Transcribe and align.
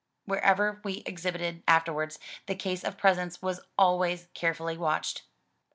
Wherever 0.25 0.81
we 0.83 1.03
ex 1.05 1.25
hibited 1.25 1.61
afterwards, 1.67 2.17
the 2.47 2.55
case 2.55 2.83
of 2.83 2.97
presents 2.97 3.39
was 3.39 3.61
always 3.77 4.29
carefully 4.33 4.75
watched. 4.75 5.25